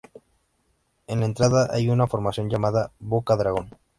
[1.05, 3.69] En la entrada, hay una formación llamada boca Dragón.